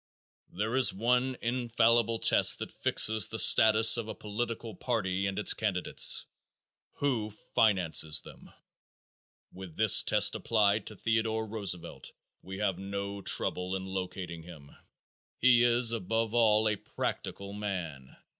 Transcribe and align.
_There 0.57 0.75
is 0.75 0.91
one 0.91 1.37
infallible 1.43 2.17
test 2.17 2.57
that 2.57 2.71
fixes 2.71 3.27
the 3.27 3.37
status 3.37 3.97
of 3.97 4.07
a 4.07 4.15
political 4.15 4.73
party 4.73 5.27
and 5.27 5.37
its 5.37 5.53
candidates. 5.53 6.25
Who 6.93 7.29
finances 7.29 8.19
them? 8.21 8.49
With 9.53 9.77
this 9.77 10.01
test 10.01 10.33
applied 10.33 10.87
to 10.87 10.95
Theodore 10.95 11.45
Roosevelt 11.45 12.13
we 12.41 12.57
have 12.57 12.79
no 12.79 13.21
trouble 13.21 13.75
in 13.75 13.85
locating 13.85 14.41
him. 14.41 14.71
He 15.37 15.61
is 15.61 15.91
above 15.91 16.33
all 16.33 16.67
"a 16.67 16.77
practical 16.77 17.53
man." 17.53 18.17